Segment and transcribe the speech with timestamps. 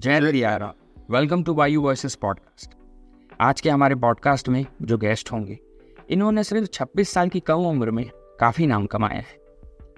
[0.00, 0.74] जय रियारा
[1.10, 2.70] welcome to Vayu Voices podcast
[3.40, 5.58] आज के हमारे पॉडकास्ट में जो गेस्ट होंगे
[6.10, 8.10] इन्होंने सिर्फ़ 26 साल की कम उम्र में
[8.40, 9.40] काफ़ी नाम कमाया है।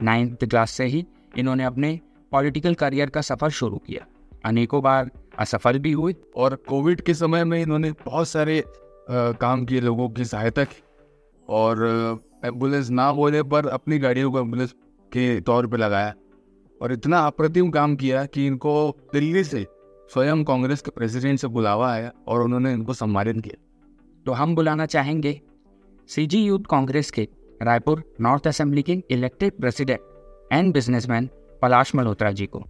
[0.02, 1.06] नाइन्थ क्लास से ही
[1.38, 4.06] इन्होंने अपने पॉलिटिकल करियर का सफ़र शुरू किया।
[4.44, 9.64] अनेकों बार असफल भी हुए। और कोविड के समय में इन्होंने बहुत सारे आ, काम
[9.64, 10.82] किए लोगों की सहायता की।
[11.48, 11.87] और
[12.45, 14.73] एंबुलेंस ना होने पर अपनी गाड़ियों को एंबुलेंस
[15.12, 16.14] के तौर पे लगाया।
[16.82, 19.66] और इतना अप्रतिम काम किया कि इनको दिल्ली से
[20.11, 23.56] स्वयं कांग्रेस के प्रेसिडेंट से बुलावा आया और उन्होंने इनको सम्मानित किया।
[24.27, 25.41] तो हम बुलाना चाहेंगे
[26.10, 27.29] सीजी यूथ कांग्रेस के
[27.62, 30.01] रायपुर नॉर्थ असेंबली के elected president
[30.52, 31.29] and businessman
[31.62, 32.62] Palash Malhotra ji को।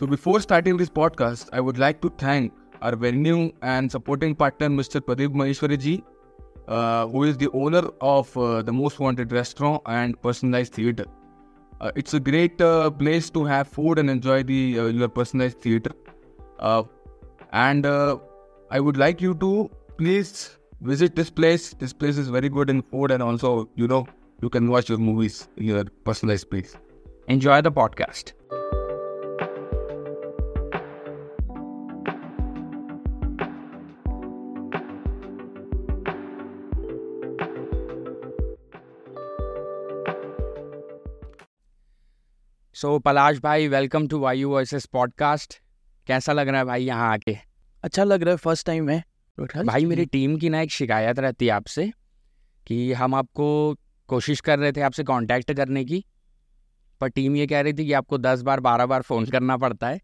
[0.00, 4.68] So before starting this podcast I would like to thank our venue and supporting partner
[4.68, 5.94] mister Pradeep Maheshwari ji
[6.70, 11.06] who is the owner of the most wanted restaurant and personalize theatre
[11.98, 12.56] it's a great
[12.98, 15.94] place to have food and enjoy their personalize theatre
[16.58, 16.82] Uh,
[17.52, 18.18] and uh,
[18.70, 21.74] I would like you to please visit this place.
[21.74, 24.06] This place is very good in food, and also, you know,
[24.42, 26.76] you can watch your movies in your personalized space.
[27.28, 28.32] Enjoy the podcast.
[42.72, 45.60] So, Palash Bhai, welcome to YU Voices podcast.
[46.06, 47.36] कैसा लग रहा है भाई यहाँ आके?
[47.84, 49.02] अच्छा लग रहा है फ़र्स्ट टाइम है।
[49.38, 51.90] भाई मेरी टीम की ना एक शिकायत रहती है आपसे
[52.66, 53.76] कि हम आपको
[54.08, 56.04] कोशिश कर रहे थे आपसे कांटेक्ट करने की
[57.00, 59.88] पर टीम ये कह रही थी कि आपको दस बार बारह बार फ़ोन करना पड़ता
[59.88, 60.00] है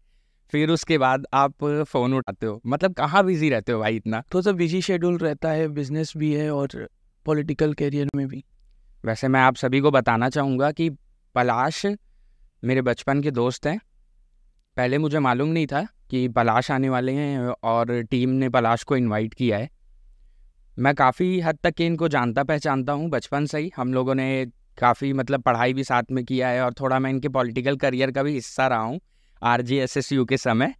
[0.53, 4.21] फिर उसके बाद आप फ़ोन उठाते हो। मतलब कहाँ बिज़ी रहते हो भाई इतना?
[4.33, 6.87] थोड़ा सा बिज़ी शेड्यूल रहता है बिज़नेस भी है और
[7.25, 8.43] पॉलिटिकल करियर में भी।
[9.03, 10.89] वैसे मैं आप सभी को बताना चाहूँगा कि
[11.35, 11.85] पलाश
[12.63, 13.79] मेरे बचपन के दोस्त हैं।
[14.77, 18.95] पहले मुझे मालूम नहीं था कि पलाश आने वाले हैं और टीम ने पलाश को
[18.95, 19.69] इनवाइट किया है।
[20.77, 24.45] मैं काफ़ी हद तक इनको जानता पहचानता हूँ, बचपन से ही। हम लोगों ने
[24.77, 28.23] काफ़ी मतलब पढ़ाई भी साथ में किया है और थोड़ा मैं इनके पॉलिटिकल करियर का
[28.23, 28.99] भी हिस्सा रहा हूँ
[29.41, 30.73] R G S S U के समय।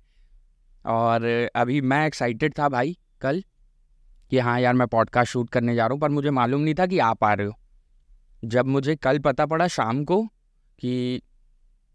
[0.86, 3.44] और अभी मैं एक्साइटेड था भाई कल
[4.32, 6.86] कि हाँ यार मैं पॉडकास्ट शूट करने जा रहा हूँ, पर मुझे मालूम नहीं था
[6.86, 7.54] कि आप आ रहे हो।
[8.44, 10.22] जब मुझे कल पता पड़ा शाम को
[10.80, 11.22] कि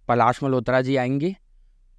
[0.08, 1.34] पलाश मल्होत्रा जी आएँगे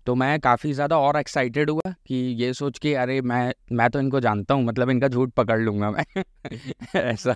[0.09, 3.99] तो मैं काफ़ी ज़्यादा और एक्साइटेड हुआ कि ये सोच के, अरे, मैं मैं तो
[3.99, 6.23] इनको जानता हूँ मतलब इनका झूठ पकड़ लूँगा मैं।
[6.95, 7.35] ऐसा।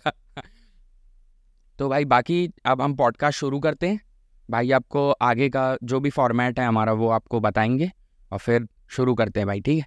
[1.80, 4.02] तो भाई, बाकी अब हम पॉडकास्ट शुरू करते हैं।
[4.50, 7.92] भाई, आपको आगे का जो भी फॉर्मेट है हमारा, वो आपको बताएँगे
[8.32, 9.86] और फिर शुरू करते हैं भाई, ठीक है?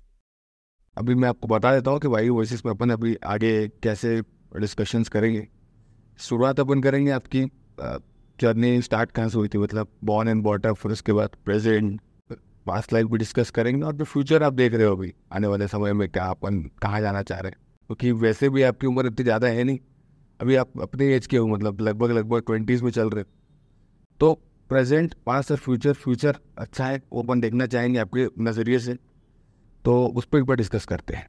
[0.99, 4.23] अभी मैं आपको बता देता हूँ कि भाई वॉइसेस में अपन अभी आगे कैसे
[4.57, 5.49] डिस्कशंस करेंगे।
[6.19, 7.45] शुरुआत अपन करेंगे आपकी
[8.41, 9.59] जर्नी स्टार्ट कहाँ से हुई थी?
[9.59, 12.01] मतलब बॉर्न एंड बॉटअप फिर उसके बाद प्रेजेंट
[12.67, 15.69] पास्ट लाइफ भी डिस्कस करेंगे और फिर फ्यूचर आप देख रहे हो अभी, आने वाले
[15.69, 17.59] समय में क्या अपन कहाँ जाना चाह रहे हैं।
[17.91, 19.79] क्योंकि वैसे भी आपकी उम्र इतनी ज़्यादा है नहीं।
[20.41, 23.25] अभी आप अपने एज के हो मतलब लगभग लगभग ट्वेंटीज़ में चल रहे
[24.21, 24.33] तो
[24.71, 28.95] प्रेजेंट पास्ट और फ्यूचर फ्यूचर अच्छा है, वो अपन देखना चाहेंगे आपके नज़रिए से।
[29.85, 31.29] तो उस पर एक बार डिस्कस करते हैं।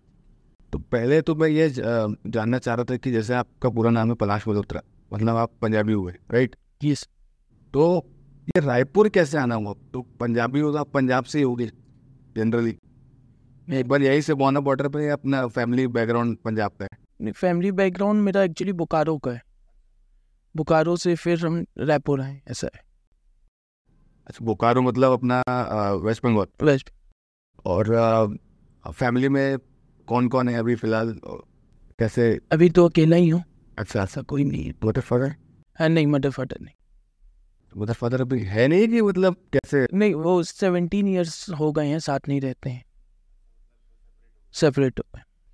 [0.74, 4.16] तो पहले तो मैं ये जानना चाह रहा था कि जैसे आपका पूरा नाम है
[4.16, 4.81] पलाश मल्होत्रा
[5.12, 7.08] मतलब आप पंजाबी हुए राइट यस
[7.74, 7.86] तो
[8.47, 9.74] ये रायपुर कैसे आना हुआ?
[9.94, 11.69] तो पंजाबी होगा आप पंजाब से ही होगे
[12.35, 12.75] जनरली
[13.68, 18.22] एक बार यही से बॉर्नर बॉर्डर पे अपना फैमिली बैकग्राउंड पंजाब का है। फैमिली बैकग्राउंड
[18.24, 19.41] मेरा एक्चुअली बोकारो का है।
[20.56, 22.81] बोकारो से फिर हम रायपुर आए ऐसा है।
[24.28, 25.41] अच्छा बोकारो मतलब अपना
[26.06, 26.91] वेस्ट बंगाल वेस्ट
[27.66, 29.57] और आ, फैमिली में
[30.07, 31.16] कौन कौन है अभी फ़िलहाल?
[32.00, 32.31] कैसे?
[32.52, 33.44] अभी तो अकेला ही हूँ।
[33.80, 35.36] अच्छा। ऐसा कोई नहीं है। मदर फादर
[35.78, 36.74] हाँ नहीं मदर फादर नहीं।
[37.72, 39.86] मदर फादर अभी है नहीं कि मतलब कैसे?
[39.94, 42.84] नहीं वो सेवनटीन ईयर्स हो गए हैं साथ नहीं रहते हैं।
[44.56, 45.02] सेपरेट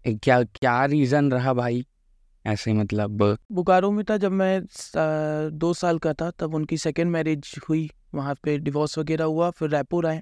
[0.06, 1.86] क्या क्या रीज़न रहा भाई?
[2.46, 4.62] ऐसे मतलब बोकारो में था जब मैं
[5.58, 9.70] दो साल का था तब उनकी सेकेंड मैरिज हुई। वहाँ पे डिवोर्स वगैरह हुआ फिर
[9.70, 10.22] रायपुर आए।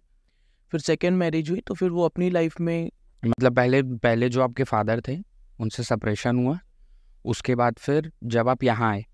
[0.71, 2.89] फिर सेकेंड मैरिज हुई तो फिर वो अपनी लाइफ में
[3.23, 5.17] मतलब पहले पहले जो आपके फादर थे
[5.59, 6.57] उनसे सेपरेशन हुआ।
[7.25, 9.05] उसके बाद फिर जब आप यहाँ आए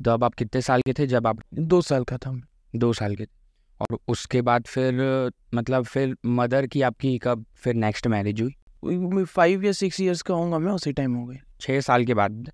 [0.00, 1.06] तो अब आप कितने साल के थे?
[1.06, 2.40] जब आप दो साल का था।
[2.76, 3.26] दो साल के।
[3.80, 4.94] और उसके बाद फिर
[5.54, 9.24] मतलब फिर मदर की आपकी कब फिर नेक्स्ट मैरिज हुई?
[9.24, 12.50] फाइव या सिक्स ईयर्स का होऊँगा मैं उसी टाइम हो गए छः साल के बाद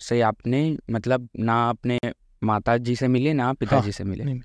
[0.00, 1.98] से आपने मतलब ना अपने
[2.42, 4.38] माता जी से मिले ना पिताजी हाँ, से मिले।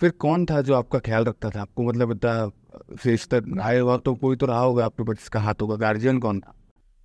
[0.00, 1.60] फिर कौन था जो आपका ख्याल रखता था?
[1.62, 5.40] आपको मतलब इतना फेस तक आए हुआ तो कोई तो रहा होगा आपके बच्चे का
[5.40, 5.76] हाथ होगा?
[5.76, 6.54] गार्जियन कौन था?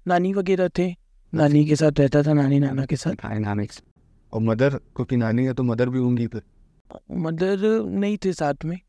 [0.07, 3.81] नानी वगैरह थे। नानी के साथ रहता था नानी नाना के साथ। डायनामिक्स
[4.33, 6.41] और मदर क्योंकि नानी है तो मदर भी होंगी फिर।
[7.11, 8.79] मदर नहीं थे साथ में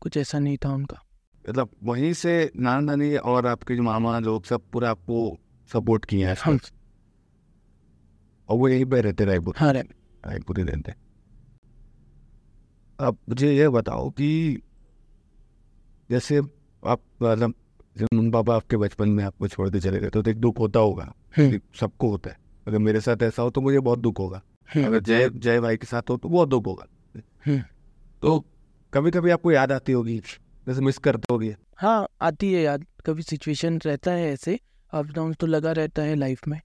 [0.00, 1.02] कुछ ऐसा नहीं था उनका।
[1.48, 5.38] मतलब वहीं से नाना नानी और आपके जो मामा लोग सब पूरा आपको
[5.72, 6.58] सपोर्ट किए हैं हम।
[8.48, 10.92] और वो यहीं पे रहते रायपुर। हाँ रायपुर। ही रहते।
[13.00, 14.62] अब मुझे ये बताओ कि
[16.10, 16.38] जैसे
[16.86, 17.54] आप मतलब
[18.04, 21.12] मम्मी पापा आपके बचपन में आपको छोड़ के चले गए तो एक दुख होता होगा।
[21.80, 24.42] सबको होता है। अगर मेरे साथ ऐसा हो तो मुझे बहुत दुख होगा।
[24.76, 26.86] अगर जय जय भाई के साथ हो तो बहुत दुख होगा।
[28.22, 28.38] तो
[28.92, 30.18] कभी कभी आपको याद आती होगी
[30.66, 34.58] जैसे मिस करते होगी। हाँ आती है याद। कभी सिचुएशन रहता है ऐसे
[34.92, 36.60] अप डाउन तो लगा रहता है लाइफ में।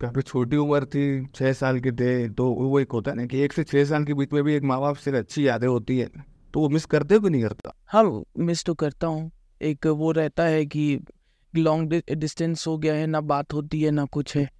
[0.00, 3.40] काफ़ी छोटी उम्र थी छह साल के थे तो वो एक होता है ना कि
[3.40, 5.98] एक से छह साल के बीच में भी एक माँ बाप से अच्छी यादें होती
[5.98, 6.08] है।
[6.54, 7.72] तो वो मिस करते हो कि नहीं करता?
[7.86, 9.30] हाँ मिस तो करता हूँ।
[9.62, 11.00] एक वो रहता है कि
[11.56, 14.50] लॉन्ग डिस्टेंस हो गया है ना बात होती है ना कुछ है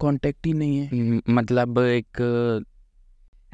[0.00, 2.22] कांटेक्ट ही नहीं है मतलब एक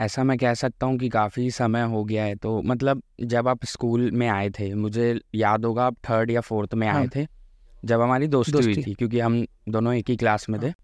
[0.01, 3.65] ऐसा मैं कह सकता हूँ कि काफ़ी समय हो गया है तो मतलब जब आप
[3.65, 7.27] स्कूल में आए थे मुझे याद होगा आप थर्ड या फोर्थ में आए हाँ। थे
[7.85, 10.75] जब हमारी दोस्ती हुई दोस्ती। थी क्योंकि हम दोनों एक ही क्लास में हाँ। थे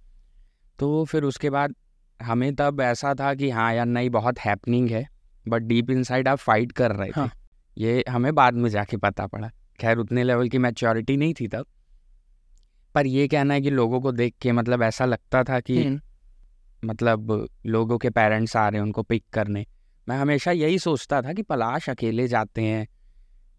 [0.79, 1.75] तो फिर उसके बाद
[2.23, 5.09] हमें तब ऐसा था कि हाँ यार नहीं बहुत हैपनिंग है
[5.49, 7.33] बट डीप इनसाइड आप फाइट कर रहे थे हाँ।
[7.79, 11.67] ये हमें बाद में जाके पता पड़ा खैर उतने लेवल की मैच्योरिटी नहीं थी तब।
[12.95, 16.01] पर ये कहना है कि लोगों को देख के मतलब ऐसा लगता था कि हम्म,
[16.85, 19.67] मतलब लोगों के पेरेंट्स आ रहे हैं उनको पिक करने।
[20.09, 22.89] मैं हमेशा यही सोचता था कि पलाश अकेले जाते हैं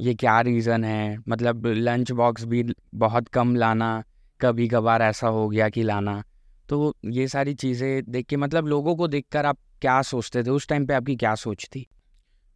[0.02, 1.18] ये क्या रीज़न है?
[1.30, 2.64] मतलब लंच बॉक्स भी
[2.96, 4.04] बहुत कम लाना
[4.42, 6.24] कभी कभार ऐसा हो गया कि लाना।
[6.70, 10.50] तो ये सारी चीज़ें देख के मतलब लोगों को देखकर आप क्या सोचते थे?
[10.50, 11.88] उस टाइम पे आपकी क्या सोच थी?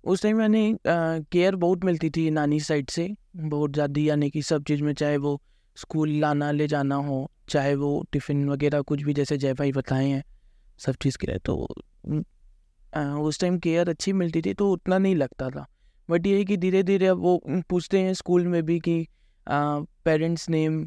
[0.03, 3.07] उस टाइम मैंने केयर बहुत मिलती थी नानी साइड से।
[3.37, 5.39] बहुत ज़्यादा यानी कि सब चीज़ में, चाहे वो
[5.77, 10.07] स्कूल लाना, ले जाना हो, चाहे वो टिफ़िन वगैरह कुछ भी, जैसे जय भाई बताए
[10.07, 10.23] हैं,
[10.79, 11.55] सब चीज़ के लिए तो
[13.21, 15.65] उस टाइम केयर अच्छी मिलती थी तो उतना नहीं लगता था।
[16.09, 19.05] बट ये कि धीरे धीरे अब वो पूछते हैं स्कूल में भी कि
[19.47, 20.85] पेरेंट्स नेम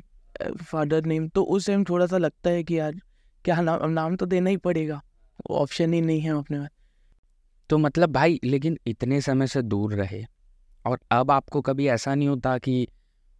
[0.63, 2.95] फादर नेम तो उस टाइम थोड़ा सा लगता है कि यार,
[3.45, 5.01] क्या नाम नाम तो देना ही पड़ेगा।
[5.53, 6.69] ऑप्शन ही नहीं है अपने पास।
[7.71, 10.25] तो मतलब भाई, लेकिन इतने समय से दूर रहे
[10.87, 12.87] और अब आपको कभी ऐसा नहीं होता कि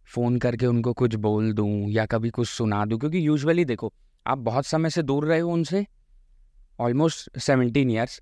[0.07, 2.99] फ़ोन करके उनको कुछ बोल दूँ या कभी कुछ सुना दूँ?
[2.99, 3.93] क्योंकि यूजुअली देखो,
[4.27, 5.85] आप बहुत समय से दूर रहे हो उनसे
[6.79, 8.21] ऑलमोस्ट सेवनटीन ईयर्स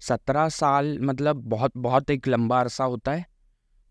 [0.00, 3.24] सत्रह साल मतलब बहुत बहुत एक लंबा अरसा होता है।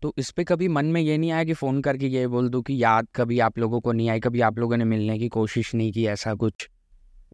[0.02, 2.62] तो इस पर कभी मन में ये नहीं आया कि फ़ोन करके ये बोल दूँ
[2.62, 5.74] कि याद कभी आप लोगों को नहीं आई, कभी आप लोगों ने मिलने की कोशिश
[5.74, 6.68] नहीं की ऐसा कुछ?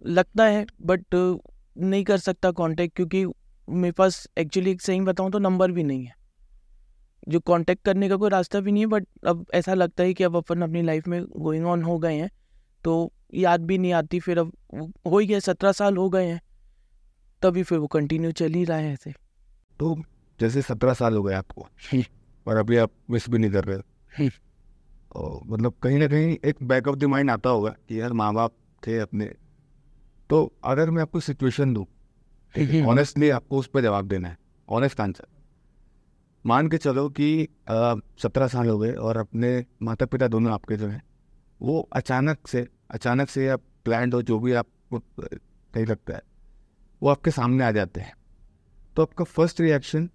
[0.06, 1.04] लगता है बट
[1.78, 3.24] नहीं कर सकता कांटेक्ट क्योंकि
[3.68, 6.14] मेरे पास एक्चुअली एक सही बताऊँ तो नंबर भी नहीं है
[7.28, 10.24] जो कांटेक्ट करने का कोई रास्ता भी नहीं है बट अब ऐसा लगता है कि
[10.24, 12.30] अब अपन अपनी लाइफ में गोइंग ऑन हो गए हैं
[12.84, 14.52] तो याद भी नहीं आती फिर अब
[15.06, 16.40] हो ही गया सत्रह साल हो गए हैं
[17.42, 19.12] तभी फिर वो कंटिन्यू चल ही रहा है ऐसे
[19.80, 19.96] तो
[20.40, 22.04] जैसे सत्रह साल हो गए आपको हम्म।
[22.46, 23.78] और अभी आप मिस भी नहीं कर रहे
[24.12, 24.30] हम्म।
[25.14, 28.32] और मतलब कहीं ना कहीं एक बैक ऑफ़ द माइंड आता होगा कि यार माँ
[28.34, 29.30] बाप थे अपने
[30.30, 31.86] तो अगर मैं आपको सिचुएशन दूँ
[32.82, 34.36] ऑनेस्टली आपको उस पर जवाब देना है।
[34.68, 35.26] ऑनेस्ट आंसर
[36.44, 37.48] मान के चलो कि
[38.18, 41.02] सत्रह साल हो गए और अपने माता पिता दोनों आपके जो हैं,
[41.60, 46.22] वो अचानक से अचानक से या प्लान हो, जो भी आपको सही लगता है,
[47.02, 48.14] वो आपके सामने आ जाते हैं।
[48.96, 50.08] तो आपका फ़र्स्ट रिएक्शन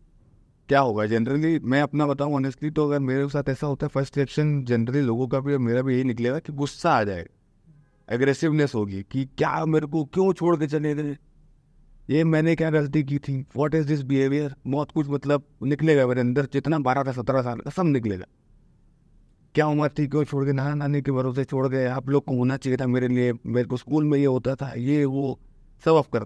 [0.69, 1.05] क्या होगा?
[1.05, 5.01] जनरली मैं अपना बताऊँ ऑनेस्टली तो अगर मेरे साथ ऐसा होता है फ़र्स्ट रिएक्शन जनरली
[5.01, 9.25] लोगों का भी और मेरा भी यही निकलेगा कि गुस्सा आ जाएगा एग्रेसिवनेस होगी कि
[9.37, 11.17] क्या मेरे को क्यों छोड़ के चले गए?
[12.09, 13.45] ये मैंने क्या गलती की थी?
[13.55, 17.59] व्हाट इज़ दिस बिहेवियर बहुत कुछ मतलब निकलेगा मेरे अंदर, जितना बारह था, सत्रह साल
[17.59, 18.25] का, सब निकलेगा।
[19.55, 21.85] क्या उम्र थी क्यों छोड़ के नाना नानी के भरोसे छोड़ गए?
[21.85, 24.73] आप लोग को होना चाहिए था मेरे लिए, मेरे को स्कूल में ये होता था,
[24.77, 25.39] ये, वो,
[25.85, 26.25] सब ऑफ़ कर।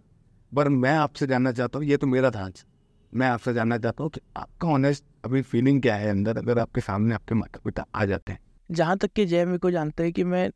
[0.51, 2.65] पर मैं आपसे जानना चाहता हूँ, ये तो मेरा था आज।
[3.13, 6.81] मैं आपसे जानना चाहता हूँ कि आपका ऑनेस्ट अभी फीलिंग क्या है अंदर, अगर आपके
[6.81, 8.39] सामने आपके माता पिता आ जाते हैं।
[8.71, 10.51] जहाँ तक कि जय मेरे को जानते हैं कि मैं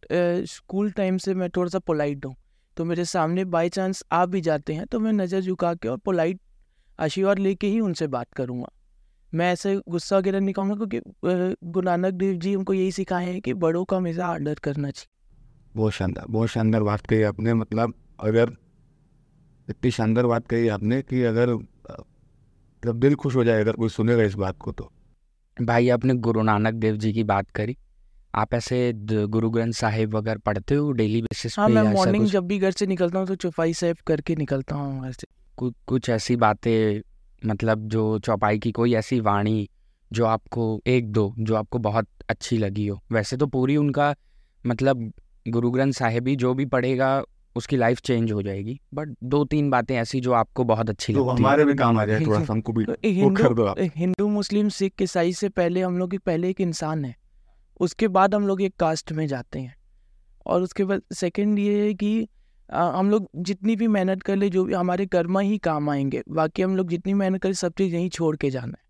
[0.46, 2.36] स्कूल टाइम से मैं थोड़ा सा पोलाइट हूँ।
[2.77, 5.98] तो मेरे सामने बाई चांस आ भी जाते हैं तो मैं नज़र झुका के और
[5.98, 6.39] पोलाइट
[7.00, 8.67] आशीर्वाद लेके ही उनसे बात करूँगा।
[9.34, 11.00] मैं ऐसे गुस्सा वगैरह नहीं कहूँगा क्योंकि
[11.65, 15.13] गुरु नानक देव जी उनको यही सिखाए हैं कि बड़ों का हमेशा आर्डर करना चाहिए।
[15.75, 18.55] बहुत शानदार बहुत शानदार बात कही आपने मतलब अगर
[19.67, 24.24] इतनी शानदार बात कही आपने कि अगर मतलब दिल खुश हो जाए अगर कोई सुनेगा
[24.24, 24.91] इस बात को तो।
[25.58, 27.77] भाई आपने गुरु नानक देव जी की बात करी।
[28.36, 28.94] आप ऐसे
[29.27, 32.72] गुरु ग्रंथ साहिब वगैरह पढ़ते हो डेली बेसिस हाँ पे मैं मॉर्निंग जब भी घर
[32.72, 35.27] से निकलता हूँ तो चौपाई साहब करके निकलता हूँ घर से।
[35.58, 37.01] कु- कुछ ऐसी बातें
[37.46, 39.70] मतलब जो चौपाई की कोई ऐसी वाणी
[40.13, 44.15] जो आपको एक दो जो आपको बहुत अच्छी लगी हो। वैसे तो पूरी उनका
[44.65, 45.12] मतलब
[45.48, 47.24] गुरु ग्रंथ साहिब ही जो भी पढ़ेगा
[47.56, 51.20] उसकी लाइफ चेंज हो जाएगी। बट दो तीन बातें ऐसी जो आपको बहुत अच्छी तो
[51.20, 52.84] लगती हमारे भी काम आ जाए थोड़ा सा हमको भी
[53.22, 57.25] वो कर दो हिंदू मुस्लिम सिख ईसाई से पहले हम लोग पहले एक इंसान है।
[57.79, 59.75] उसके बाद हम लोग एक कास्ट में जाते हैं।
[60.46, 62.27] और उसके बाद सेकंड ये है कि
[62.70, 66.24] आ, हम लोग जितनी भी मेहनत कर ले जो भी हमारे कर्म ही काम आएँगे
[66.29, 68.84] बाकी हम लोग जितनी मेहनत करें सब चीज़ यहीं छोड़ के जाना है।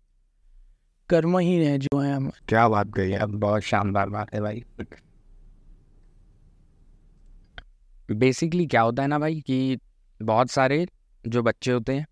[1.08, 4.62] कर्म ही है जो है हम। क्या बात कही है बहुत शानदार बात है भाई।
[8.08, 9.78] बेसिकली क्या होता है ना भाई कि
[10.22, 10.86] बहुत सारे
[11.24, 12.06] जो बच्चे होते हैं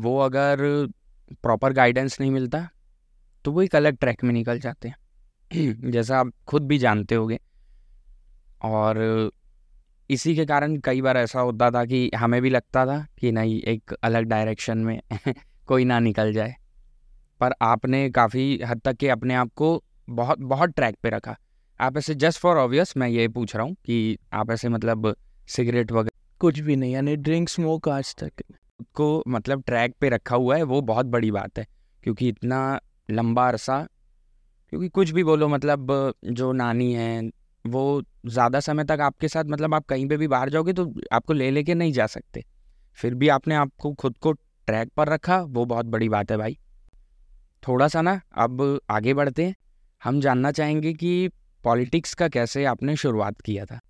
[0.00, 0.58] वो अगर
[1.42, 2.68] प्रॉपर गाइडेंस नहीं मिलता
[3.44, 4.96] तो वो एक अलग ट्रैक में निकल जाते हैं।
[5.90, 7.38] जैसा आप खुद भी जानते होगे।
[8.62, 9.30] और
[10.10, 13.62] इसी के कारण कई बार ऐसा होता था कि हमें भी लगता था कि नहीं
[13.62, 15.00] एक अलग डायरेक्शन में
[15.66, 16.54] कोई ना निकल जाए।
[17.40, 21.36] पर आपने काफ़ी हद तक के अपने आप को बहुत बहुत ट्रैक पे रखा।
[21.80, 25.16] आप ऐसे जस्ट फॉर ऑब्वियस मैं ये पूछ रहा हूँ कि आप ऐसे मतलब
[25.48, 28.32] सिगरेट वगैरह कुछ भी नहीं यानी ड्रिंक स्मोक आज तक।
[28.94, 31.66] को मतलब ट्रैक पे रखा हुआ है वो बहुत बड़ी बात है।
[32.04, 33.88] क्योंकि इतना लंबा अरसा
[34.72, 37.30] क्योंकि कुछ भी बोलो मतलब जो नानी है,
[37.64, 41.32] वो ज़्यादा समय तक आपके साथ मतलब आप कहीं पे भी बाहर जाओगे तो आपको
[41.32, 42.44] ले लेके नहीं जा सकते।
[42.98, 46.58] फिर भी आपने आपको खुद को ट्रैक पर रखा, वो बहुत बड़ी बात है भाई।
[47.62, 49.54] थोड़ा सा ना, अब आगे बढ़ते हैं।
[50.02, 51.28] हम जानना चाहेंगे कि
[51.64, 53.80] पॉलिटिक्स का कैसे आपने शुरुआत किया था?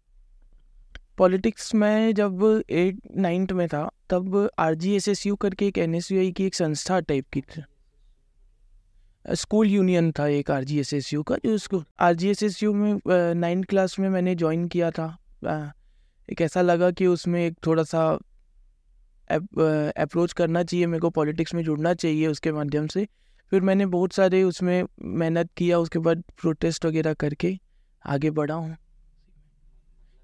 [1.18, 5.78] पॉलिटिक्स में जब एट, नाइन्थ में था, तब R G S S U करके एक
[5.78, 7.62] एन एस यू आई की एक संस्था टाइप की थी।
[9.26, 12.42] स्कूल यूनियन था एक R G S S U का, जो उसको R G S
[12.42, 13.00] S U में
[13.34, 15.06] नाइन्थ क्लास में मैंने ज्वाइन किया था।
[16.28, 18.06] एक ऐसा लगा कि उसमें एक थोड़ा सा
[19.30, 23.06] अप्रोच करना चाहिए, मेरे को पॉलिटिक्स में जुड़ना चाहिए उसके माध्यम से।
[23.52, 27.58] फिर मैंने बहुत सारे उसमें मेहनत किया, उसके बाद प्रोटेस्ट वगैरह करके
[28.04, 28.76] आगे बढ़ा हूँ।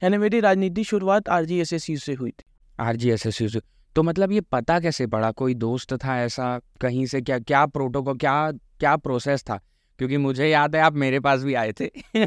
[0.03, 2.45] यानी मेरी राजनीति शुरुआत R G S S U से हुई थी।
[2.79, 3.61] R G S S U से?
[3.97, 5.31] तो मतलब ये पता कैसे पड़ा?
[5.33, 7.21] कोई दोस्त था ऐसा कहीं से?
[7.21, 8.53] क्या क्या प्रोटोकॉल क्या
[8.83, 9.61] क्या प्रोसेस था?
[9.99, 11.87] क्योंकि मुझे याद है, आप मेरे पास भी आए थे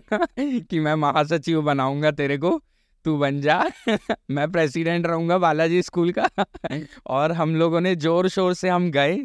[0.60, 2.62] कि मैं महासचिव बनाऊँगा तेरे को।
[3.06, 3.72] तू बन जा।
[4.32, 6.30] मैं प्रेसिडेंट रहूँगा बालाजी स्कूल का।
[7.08, 9.18] और हम लोगों ने ज़ोर शोर से हम गए।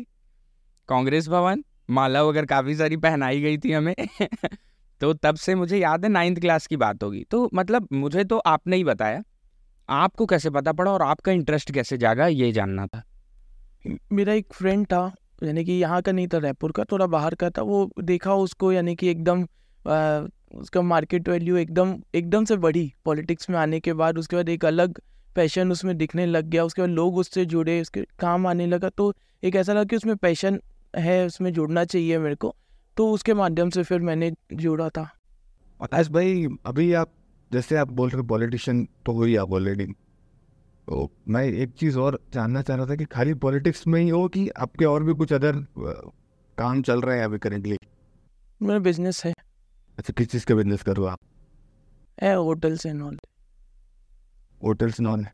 [0.89, 3.95] कांग्रेस भवन। माला वगैरह काफ़ी सारी पहनाई गई थी हमें।
[5.01, 8.39] तो तब से मुझे याद है नाइन्थ क्लास की बात होगी। तो मतलब मुझे तो
[8.39, 9.23] आपने ही बताया।
[9.89, 13.03] आपको कैसे पता पड़ा और आपका इंटरेस्ट कैसे जागा, ये जानना था।
[14.13, 17.51] मेरा एक फ्रेंड था। यानी कि यहाँ का नहीं था रायपुर का थोड़ा बाहर का
[17.51, 19.43] था वो देखा उसको यानी कि एकदम
[19.89, 24.49] आ, उसका मार्केट वैल्यू एकदम एकदम से बढ़ी पॉलिटिक्स में आने के बाद उसके बाद
[24.49, 25.01] एक अलग
[25.35, 29.15] पैशन उसमें दिखने लग गया उसके बाद लोग उससे जुड़े उसके काम आने लगा तो
[29.45, 30.61] एक ऐसा लगा कि उसमें पैशन
[30.97, 32.57] है उसमें जुड़ना चाहिए मेरे को
[32.97, 35.11] तो उसके माध्यम से फिर मैंने जुड़ा था।
[36.11, 37.13] भाई अभी आप
[37.53, 39.87] जैसे आप बोल रहे पॉलिटिशियन तो हुई आप ऑलरेडी
[41.29, 44.49] मैं एक चीज़ और जानना चाह रहा था कि खाली पॉलिटिक्स में ही हो कि
[44.49, 45.67] आपके और भी कुछ अदर
[46.59, 47.77] काम चल रहे हैं अभी करेंटली
[48.63, 49.35] मेरा बिज़नेस है।
[49.99, 51.19] अच्छा किस चीज़ का बिज़नेस करो आप?
[52.23, 53.19] है होटल्स एंड ऑल।
[54.65, 55.27] होटल्स नॉन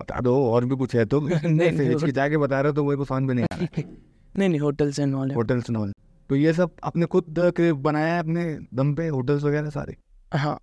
[0.00, 3.04] बता दो और भी कुछ है तो। नहीं, जाके बता रहे हो तो मेरे को
[3.04, 3.82] समझ में नहीं आ रहा
[4.38, 5.92] नहीं नहीं होटल्स एंड ऑल है। होटल्स नॉन
[6.28, 7.24] तो ये सब आपने खुद
[7.72, 9.96] बनाया है अपने दम पे होटल्स वगैरह सारे?
[10.34, 10.60] हाँ।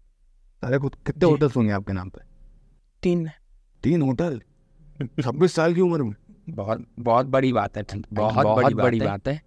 [0.61, 2.21] सारे खुद कितने होटल्स होंगे आपके नाम पे?
[3.03, 3.42] तीन। है
[3.83, 4.41] तीन होटल।
[5.23, 6.15] छब्बीस साल की उम्र में।
[6.49, 9.41] बहुत बहुत बड़ी बात है बहुत बहुत बड़ी बात है।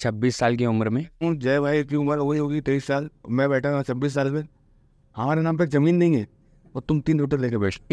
[0.00, 3.68] छब्बीस साल की उम्र में। जय भाई की उम्र वही होगी तेईस साल। मैं बैठा
[3.68, 4.46] हूँ छब्बीस साल में।
[5.16, 6.26] हमारे नाम पे ज़मीन नहीं है
[6.74, 7.80] और तुम तीन होटल लेके बैठ।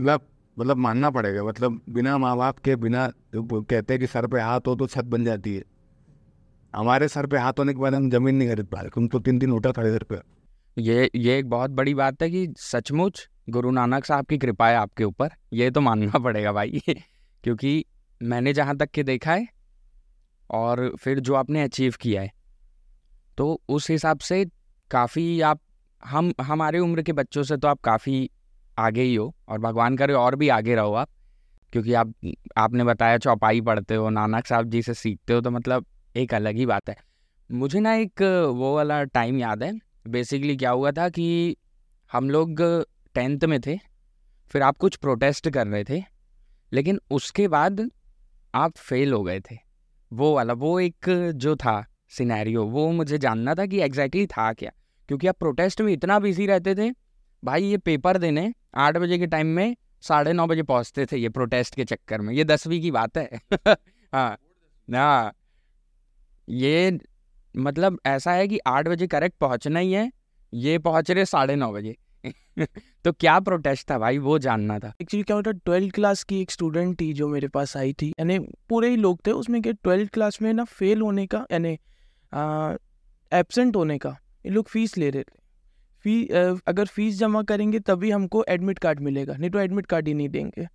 [0.00, 0.20] मतलब
[0.58, 4.60] मतलब मानना पड़ेगा मतलब बिना माँ बाप के बिना कहते हैं कि सर पे हाथ
[4.66, 5.62] हो तो छत बन जाती है।
[6.74, 9.18] हमारे सर पे हाथ होने के बाद हम ज़मीन नहीं खरीद पा रहे तुम तो
[9.18, 10.22] तीन तीन होटल खरीद रहे हो
[10.78, 14.76] ये ये एक बहुत बड़ी बात है कि सचमुच गुरु नानक साहब की कृपा है
[14.76, 16.82] आपके ऊपर। ये तो मानना पड़ेगा भाई,
[17.44, 17.84] क्योंकि
[18.22, 19.46] मैंने जहाँ तक के देखा है
[20.50, 22.30] और फिर जो आपने अचीव किया है
[23.38, 24.44] तो उस हिसाब से
[24.90, 25.60] काफ़ी आप,
[26.04, 28.30] हम, हमारे उम्र के बच्चों से तो आप काफ़ी
[28.78, 31.08] आगे ही हो और भगवान करे और भी आगे रहो आप,
[31.72, 32.14] क्योंकि आप,
[32.56, 36.56] आपने बताया चौपाई पढ़ते हो, नानक साहब जी से सीखते हो तो मतलब एक अलग
[36.56, 36.96] ही बात है।
[37.52, 38.22] मुझे ना एक
[38.54, 41.56] वो वाला टाइम याद है बेसिकली क्या हुआ था कि
[42.12, 42.62] हम लोग
[43.14, 43.78] टेंथ में थे,
[44.50, 46.02] फिर आप कुछ प्रोटेस्ट कर रहे थे,
[46.72, 47.90] लेकिन उसके बाद
[48.54, 49.56] आप फेल हो गए थे।
[50.12, 54.70] वो वाला, वो एक जो था सिनेरियो वो मुझे जानना था कि एग्जैक्टली था क्या,
[55.08, 56.90] क्योंकि आप प्रोटेस्ट में इतना बिज़ी रहते थे।
[57.44, 61.28] भाई, ये पेपर देने आठ बजे के टाइम में साढ़े नौ बजे पहुँचते थे ये
[61.28, 63.40] प्रोटेस्ट के चक्कर में। ये दसवीं की बात है।
[64.14, 64.38] हाँ
[64.90, 65.32] ना
[66.48, 66.98] ये
[67.58, 70.10] मतलब ऐसा है कि आठ बजे करेक्ट पहुँचना ही है।
[70.52, 71.96] ये पहुँच रहे साढ़े नौ बजे।
[73.04, 74.18] तो क्या प्रोटेस्ट था भाई?
[74.18, 77.76] वो जानना था। एक्चुअली क्या होता ट्वेल्थ क्लास की एक स्टूडेंट थी जो मेरे पास
[77.76, 78.38] आई थी। यानी
[78.68, 81.78] पूरे ही लोग थे उसमें क्या ट्वेल्थ क्लास में ना फेल होने का, यानी
[83.32, 85.36] एबसेंट होने का, ये लोग फ़ीस ले रहे थे।
[86.04, 86.26] फ़ी
[86.68, 90.28] अगर फ़ीस जमा करेंगे तभी हमको एडमिट कार्ड मिलेगा, नहीं तो एडमिट कार्ड ही नहीं
[90.28, 90.66] देंगे।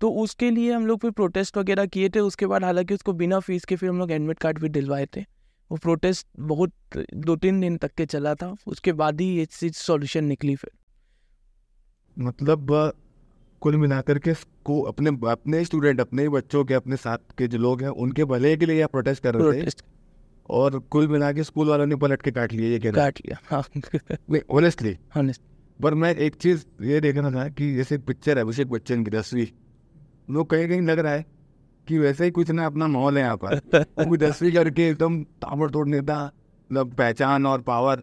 [0.00, 3.38] तो उसके लिए हम लोग फिर प्रोटेस्ट वगैरह किए थे, उसके बाद हालाँकि उसको बिना
[3.40, 5.24] फ़ीस के फिर हम लोग एडमिट कार्ड भी दिलवाए थे।
[5.70, 6.72] वो प्रोटेस्ट बहुत
[7.16, 10.70] दो तीन दिन तक के चला था उसके बाद ही ये चीज़ सॉल्यूशन निकली फिर।
[12.16, 12.92] मतलब
[13.62, 14.34] कुल मिलाकर के
[14.64, 18.56] को अपने अपने स्टूडेंट अपने बच्चों के अपने साथ के जो लोग हैं उनके भले
[18.56, 19.70] के लिए प्रोटेस्ट कर रहे थे।
[20.48, 23.38] और कुल मिला के स्कूल वालों ने पलट के काट लिया ये कह काट लिया
[23.50, 23.62] हाँ।
[24.50, 25.42] ऑनेस्टली ऑनेस्ट
[25.80, 29.46] पर मैं एक चीज़ ये देखना था कि जैसे पिक्चर है अभिषेक बच्चन की दसवीं
[30.30, 31.24] लोग कहीं कहीं लग रहा है
[31.88, 35.70] कि वैसे ही कुछ ना अपना माहौल है यहाँ पर। वो दसवीं करके एकदम ताबड़
[35.70, 36.24] तोड़ नेता
[36.70, 38.02] मतलब पहचान और पावर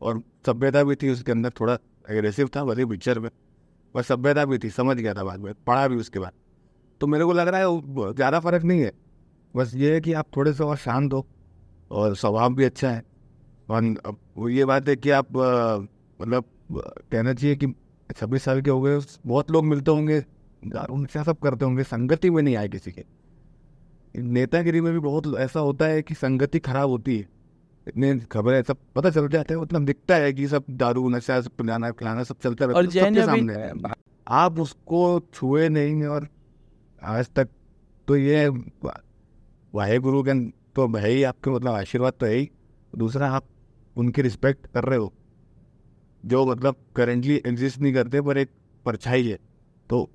[0.00, 1.78] और सभ्यता भी थी उसके अंदर, थोड़ा
[2.10, 3.30] एग्रेसिव था, भले पिक्चर में,
[3.94, 6.32] पर सभ्यता भी थी, समझ गया था बाद में, पढ़ा भी उसके बाद।
[7.00, 8.92] तो मेरे को लग रहा है ज़्यादा फ़र्क नहीं है,
[9.54, 11.26] बस ये है कि आप थोड़े से और शांत हो
[11.90, 13.02] और स्वभाव भी अच्छा है।
[13.68, 17.66] और ये बात है कि आप मतलब कहना चाहिए कि
[18.10, 20.24] छब्बीस साल के हो गए, बहुत लोग मिलते होंगे
[20.90, 23.04] उनसे सब करते होंगे, संगति में नहीं आए किसी के।
[24.16, 27.28] नेतागिरी में भी बहुत ऐसा होता है कि संगति खराब होती है।
[27.86, 31.50] इतने खबरें सब पता चल जाते हैं उतना दिखता है कि सब दारू नशा सब
[31.50, 33.92] पिलाना खिलाना सब चलता रहता है सबके सामने
[34.26, 36.28] आप उसको छुए नहीं और
[37.02, 37.48] आज तक
[38.08, 38.48] तो ये
[39.74, 40.34] वाहे गुरु के
[40.74, 42.50] तो है ही आपके मतलब आशीर्वाद तो है ही।
[42.92, 43.46] दूसरा आप
[43.96, 45.12] उनकी रिस्पेक्ट कर रहे हो।
[46.24, 48.50] जो मतलब करेंटली एग्जिस्ट नहीं करते पर एक
[48.86, 49.38] परछाई है।
[49.90, 50.08] तो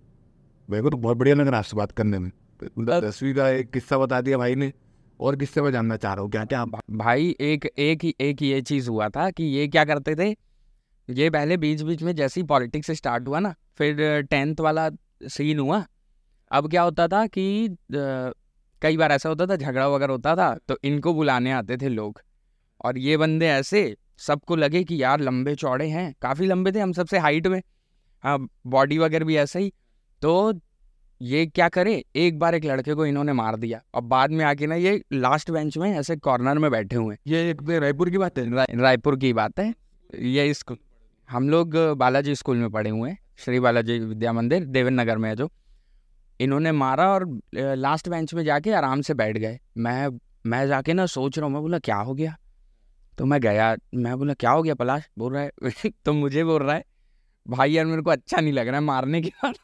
[0.70, 2.32] मेरे को तो बहुत बढ़िया लग रहा है आपसे बात करने में।
[2.64, 4.72] दसवीं का एक किस्सा बता दिया भाई ने
[5.20, 6.44] और किससे मैं जानना चाह रहा हूँ क्या?
[6.46, 10.30] क्या भाई एक एक ही एक ये चीज़ हुआ था कि ये क्या करते थे?
[11.10, 14.90] ये पहले बीच बीच में जैसे ही पॉलिटिक्स स्टार्ट हुआ ना फिर टेंथ वाला
[15.24, 15.84] सीन हुआ।
[16.52, 20.78] अब क्या होता था कि कई बार ऐसा होता था झगड़ा वगैरह होता था तो
[20.84, 22.22] इनको बुलाने आते थे लोग।
[22.86, 26.94] और ये बंदे ऐसे सबको लगे कि यार लंबे चौड़े हैं काफ़ी लंबे थे हम
[26.94, 27.62] सबसे हाइट में।
[28.24, 29.72] हाँ बॉडी वगैरह भी ऐसे ही।
[30.22, 30.54] तो
[31.22, 32.04] ये क्या करे?
[32.16, 35.52] एक बार एक लड़के को इन्होंने मार दिया। और बाद में आके ना ये लास्ट
[35.52, 38.78] बेंच में ऐसे कॉर्नर में बैठे हुए हैं। ये एक रायपुर की बात है?
[38.80, 39.74] रायपुर की बात है।
[40.20, 40.78] ये स्कूल
[41.30, 45.30] हम लोग बालाजी स्कूल में पढ़े हुए हैं। श्री बालाजी विद्या मंदिर देवन नगर में
[45.30, 45.52] है जो।
[46.40, 51.06] इन्होंने मारा और लास्ट बेंच में जाके आराम से बैठ गए। मैं मैं जाके ना
[51.06, 52.38] सोच रहा हूँ मैं बोला क्या हो गया?
[53.18, 55.10] तो मैं गया मैं बोला क्या हो गया पलाश?
[55.18, 55.52] बोल रहा है?
[56.06, 56.84] तो मुझे बोल रहा है
[57.46, 59.56] भाई यार, मेरे को अच्छा नहीं लग रहा है मारने के बाद।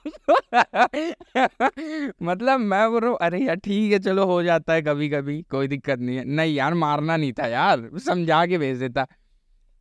[2.24, 5.42] मतलब मैं बोल रहा हूँ, अरे यार ठीक है, चलो हो जाता है कभी कभी
[5.52, 9.06] कोई दिक्कत नहीं है। नहीं यार, मारना नहीं था यार, समझा के भेज देता।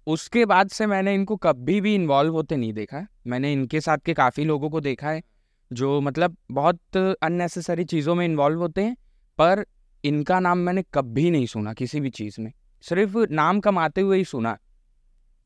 [0.06, 4.14] उसके बाद से मैंने इनको कभी भी इन्वॉल्व होते नहीं देखा मैंने इनके साथ के
[4.14, 5.22] काफ़ी लोगों को देखा है,
[5.70, 8.94] जो मतलब बहुत अननेसेसरी चीज़ों में इन्वॉल्व होते हैं,
[9.38, 9.64] पर
[10.04, 12.52] इनका नाम मैंने कभी नहीं सुना किसी भी चीज़ में।
[12.84, 14.56] सिर्फ़ नाम कमाते हुए ही सुना।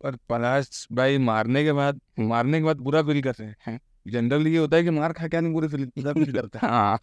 [0.01, 4.59] पर पलाश भाई मारने के बाद मारने के बाद बुरा फील करते हैं। जनरली ये
[4.59, 6.99] होता है कि मार खा क्या नहीं बुरे फील बुरा फील करता है। हाँ।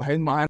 [0.00, 0.48] भाई मार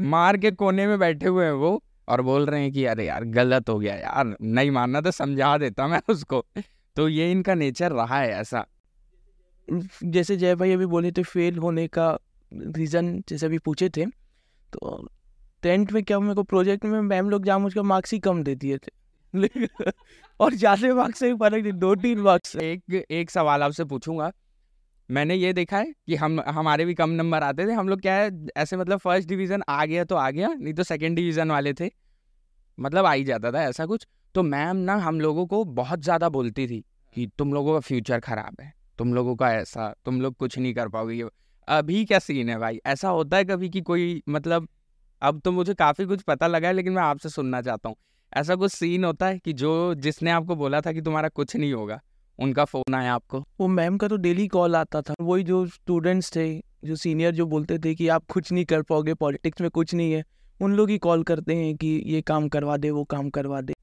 [0.00, 3.24] मार के कोने में बैठे हुए हैं वो और बोल रहे हैं कि अरे यार
[3.30, 6.44] गलत हो गया यार नहीं मारना तो समझा देता मैं उसको।
[6.96, 8.64] तो ये इनका नेचर रहा है ऐसा।
[9.68, 12.08] जैसे जय भाई अभी बोले थे फेल होने का
[12.52, 14.06] रीज़न जैसे अभी पूछे थे
[14.72, 15.08] तो
[15.62, 18.54] टेंथ में क्या मेरे को प्रोजेक्ट में मैम लोग जहाँ मुझको मार्क्स ही कम दे
[18.54, 18.99] दिए थे।
[20.40, 24.30] और ज़्यादा मार्क्स से फ़र्क नहीं, दो तीन मार्क्स एक एक सवाल आपसे पूछूँगा।
[25.08, 28.14] मैंने ये देखा है कि हम, हमारे भी कम नंबर आते थे। हम लोग क्या
[28.14, 31.72] है, ऐसे मतलब फ़र्स्ट डिवीज़न आ गया तो आ गया, नहीं तो सेकंड डिवीज़न वाले
[31.74, 31.90] थे।
[32.78, 36.28] मतलब आ ही जाता था ऐसा कुछ। तो मैम ना हम लोगों को बहुत ज़्यादा
[36.30, 36.84] बोलती थी
[37.16, 40.74] कि तुम लोगों का फ्यूचर ख़राब है, तुम लोगों का ऐसा, तुम लोग कुछ नहीं
[40.74, 41.22] कर पाओगे
[41.68, 42.80] अभी क्या सीन है भाई?
[42.86, 44.68] ऐसा होता है कभी कि कोई मतलब
[45.22, 47.96] अब तो मुझे काफ़ी कुछ पता लगा है, लेकिन मैं आपसे सुनना चाहता हूँ।
[48.32, 51.72] ऐसा कुछ सीन होता है कि जो जिसने आपको बोला था कि तुम्हारा कुछ नहीं
[51.72, 52.00] होगा
[52.38, 53.40] उनका फ़ोन आया आपको?
[53.60, 56.46] वो मैम का तो डेली कॉल आता था। वही जो स्टूडेंट्स थे
[56.84, 60.12] जो सीनियर जो बोलते थे कि आप कुछ नहीं कर पाओगे पॉलिटिक्स में कुछ नहीं
[60.12, 60.24] है
[60.60, 63.74] उन लोग ही कॉल करते हैं कि ये काम करवा दे वो काम करवा दे।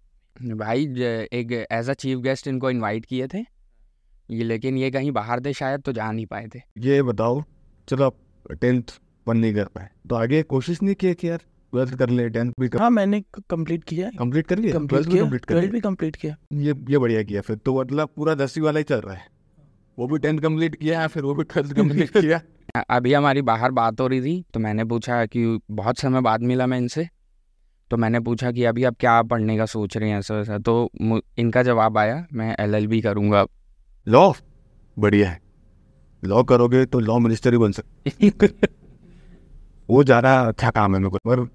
[0.56, 0.86] भाई
[1.34, 3.40] एक एज अ चीफ गेस्ट इनको इनवाइट किए थे
[4.30, 7.44] ये लेकिन ये कहीं बाहर थे शायद तो जा नहीं पाए थे। ये बताओ
[7.88, 8.10] चलो
[8.52, 11.40] टेंथ बन नहीं कर पाए तो आगे कोशिश नहीं की कि यार?
[11.78, 15.30] ट्वेल्थ कर ले टेंथ भी कर हाँ मैंने कंप्लीट किया कंप्लीट कर लिया कंप्लीट किया
[15.48, 18.84] ट्वेल्थ भी कंप्लीट किया। ये ये बढ़िया किया फिर। तो मतलब पूरा दसवीं वाला ही
[18.84, 19.26] चल रहा है।
[19.98, 22.42] वो भी टेंथ कंप्लीट किया है फिर वो भी ट्वेल्थ कंप्लीट किया?
[22.90, 26.66] अभी हमारी बाहर बात हो रही थी तो मैंने पूछा कि बहुत समय बाद मिला
[26.68, 27.08] मैं इनसे।
[27.92, 30.74] तो मैंने पूछा कि अभी आप क्या पढ़ने का सोच रहे हैं ऐसा वैसा तो
[31.40, 33.46] इनका जवाब आया मैं एलएलबी करूँगा
[34.08, 34.32] लॉ
[34.98, 35.40] बढ़िया है।
[36.24, 38.30] लॉ करोगे तो लॉ मिनिस्टर ही बन सकते
[39.90, 41.48] वो ज़्यादा अच्छा काम है मेरे को। पर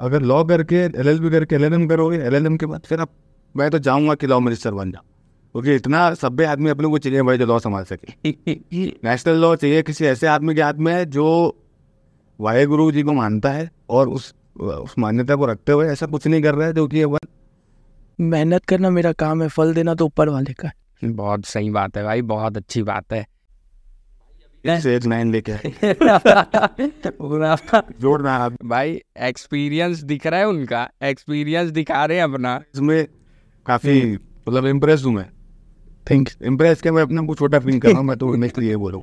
[0.00, 2.66] अगर लॉ करके एल एल बी करके एल एल एम करोगे एल एल एम के
[2.66, 3.10] बाद फिर आप
[3.56, 5.04] मैं तो चाहूँगा कि लॉ मिनिस्टर बन जाऊँ।
[5.52, 8.30] क्योंकि इतना सभ्य आदमी अपने को चाहिए भाई जो लॉ संभाल सके।
[9.04, 11.56] नेशनल लॉ चाहिए किसी ऐसे आदमी के हाथ में है जो
[12.40, 16.26] वाहे गुरु जी को मानता है और उस उस मान्यता को रखते हुए ऐसा कुछ
[16.26, 17.06] नहीं कर रहा है जो कि ये
[18.20, 21.96] मेहनत करना मेरा काम है फल देना तो ऊपर वाले का है। बहुत सही बात
[21.96, 23.26] है भाई बहुत अच्छी बात है।
[24.68, 25.94] एक लेके आए
[28.00, 28.22] जोड़
[28.64, 33.06] भाई एक्सपीरियंस दिख रहा है उनका। एक्सपीरियंस दिखा रहे हैं अपना। इसमें
[33.66, 34.12] काफ़ी
[34.48, 35.26] मतलब इम्प्रेस हूँ मैं।
[36.10, 38.76] थैंक्स इम्प्रेस के मैं अपना कुछ छोटा फील कर रहा हूँ मैं तो नेक्स्ट ये
[38.76, 39.02] बोलूँ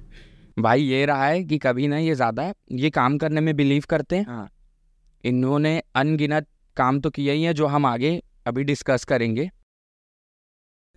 [0.60, 4.16] भाई ये रहा है कि कभी ना ये ज़्यादा ये काम करने में बिलीव करते
[4.16, 4.50] हैं। हाँ।
[5.24, 6.48] इन्होंने अनगिनत
[6.78, 9.50] काम तो किया ही है जो हम आगे अभी डिस्कस करेंगे।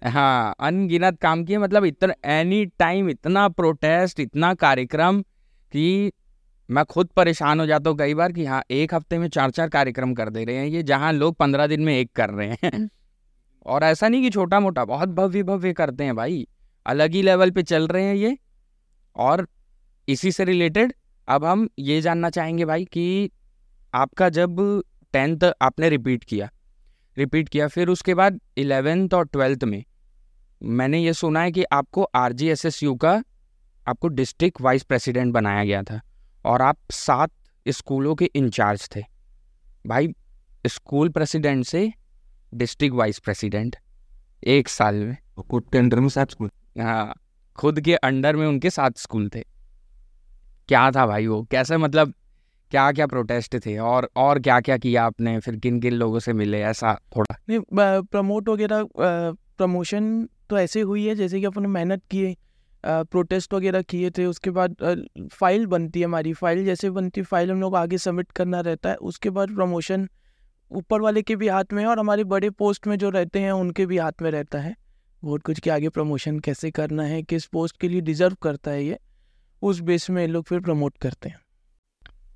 [0.02, 5.20] हाँ अनगिनत काम किए मतलब इतना एनी टाइम इतना प्रोटेस्ट इतना कार्यक्रम
[5.72, 6.12] कि
[6.68, 9.68] मैं खुद परेशान हो जाता हूँ कई बार कि हाँ एक हफ़्ते में चार चार
[9.68, 12.88] कार्यक्रम कर दे रहे हैं ये जहाँ लोग पंद्रह दिन में एक कर रहे हैं।
[13.66, 16.46] और ऐसा नहीं कि छोटा मोटा बहुत भव्य भव्य करते हैं भाई
[16.86, 18.36] अलग ही लेवल पे चल रहे हैं ये।
[19.16, 19.46] और
[20.08, 20.92] इसी से रिलेटेड
[21.28, 23.30] अब हम ये जानना चाहेंगे भाई कि
[23.94, 24.82] आपका जब
[25.12, 26.48] टेंथ आपने रिपीट किया
[27.16, 29.84] रिपीट किया। फिर उसके बाद इलेवेंथ और ट्वेल्थ में
[30.60, 33.12] मैंने ये सुना है कि आपको R G S S U का
[33.86, 36.00] आपको डिस्ट्रिक्ट वाइस प्रेसिडेंट बनाया गया था
[36.44, 37.30] और आप सात
[37.66, 39.02] स्कूलों के इंचार्ज थे।
[39.86, 40.08] भाई
[40.66, 41.92] स्कूल प्रेसिडेंट से
[42.52, 43.76] डिस्ट्रिक्ट वाइस प्रेसिडेंट
[44.42, 45.16] एक साल में।
[45.50, 46.50] खुद के अंडर में सात स्कूल
[46.80, 47.14] हाँ
[47.58, 49.40] खुद के अंडर में उनके सात स्कूल थे।
[50.68, 51.42] क्या था भाई वो?
[51.42, 52.12] कैसे मतलब
[52.72, 55.38] क्या क्या प्रोटेस्ट थे और और क्या क्या किया आपने?
[55.40, 56.60] फिर किन किन लोगों से मिले?
[56.62, 57.60] ऐसा थोड़ा। नहीं
[58.02, 62.36] प्रमोट वगैरह प्रमोशन तो ऐसे हुई है, जैसे कि अपन मेहनत किए
[62.84, 64.76] प्रोटेस्ट वगैरह किए थे, उसके बाद
[65.32, 68.96] फ़ाइल बनती है हमारी। फ़ाइल जैसे बनती फ़ाइल हम लोग आगे सबमिट करना रहता है,
[68.96, 70.08] उसके बाद प्रमोशन
[70.70, 73.52] ऊपर वाले के भी हाथ में है और हमारे बड़े पोस्ट में जो रहते हैं,
[73.52, 74.74] उनके भी हाथ में रहता है।
[75.22, 78.84] बहुत कुछ के आगे प्रमोशन कैसे करना है, किस पोस्ट के लिए डिज़र्व करता है
[78.84, 78.98] ये,
[79.62, 81.38] उस बेस में लोग फिर प्रमोट करते हैं।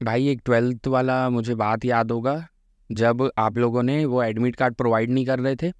[0.01, 2.35] भाई एक ट्वेल्थ वाला मुझे बात याद होगा
[2.91, 5.71] जब आप लोगों ने वो एडमिट कार्ड प्रोवाइड नहीं कर रहे थे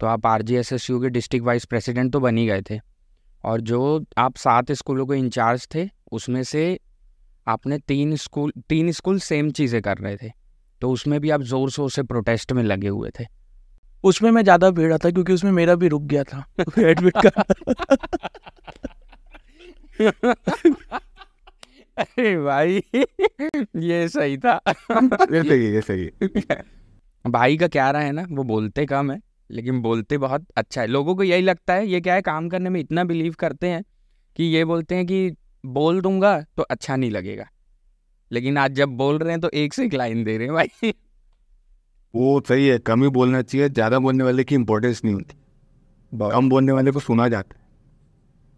[0.00, 2.62] तो आप R G S S U के डिस्ट्रिक्ट वाइस प्रेसिडेंट तो बन ही गए
[2.70, 2.78] थे।
[3.44, 6.78] और जो आप सात स्कूलों के इंचार्ज थे उसमें से
[7.46, 10.30] आपने तीन स्कूल तीन स्कूल सेम चीज़ें कर रहे थे
[10.82, 13.24] तो उसमें भी आप ज़ोर शोर से प्रोटेस्ट में लगे हुए थे।
[14.04, 16.44] उसमें मैं ज़्यादा भीड़ा था क्योंकि उसमें मेरा भी रुक गया था
[16.80, 17.54] एडमिट कार्ड।
[22.02, 22.82] अरे भाई
[23.82, 26.10] ये सही था। ये सही ये सही
[27.24, 30.86] भाई का क्या रहा है ना वो बोलते कम है लेकिन बोलते बहुत अच्छा है।
[30.86, 33.82] लोगों को यही लगता है ये क्या है काम करने में इतना बिलीव करते हैं
[34.36, 35.30] कि ये बोलते हैं कि
[35.64, 37.48] बोल दूँगा तो अच्छा नहीं लगेगा।
[38.30, 40.92] लेकिन आज जब बोल रहे हैं तो एक से एक लाइन दे रहे हैं भाई।
[42.14, 45.36] वो सही है कम ही बोलना चाहिए ज़्यादा बोलने वाले की इम्पोर्टेंस नहीं होती।
[46.12, 47.61] कम बोलने वाले को सुना जाता है।